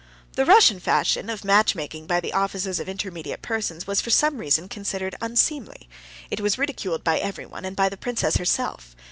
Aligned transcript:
The 0.33 0.45
Russian 0.47 0.79
fashion 0.79 1.29
of 1.29 1.43
matchmaking 1.45 2.07
by 2.07 2.19
the 2.19 2.33
offices 2.33 2.79
of 2.79 2.89
intermediate 2.89 3.43
persons 3.43 3.85
was 3.85 4.01
for 4.01 4.09
some 4.09 4.39
reason 4.39 4.67
considered 4.67 5.13
unseemly; 5.21 5.87
it 6.31 6.39
was 6.41 6.57
ridiculed 6.57 7.03
by 7.03 7.19
everyone, 7.19 7.65
and 7.65 7.75
by 7.75 7.87
the 7.87 7.97
princess 7.97 8.37
herself. 8.37 8.95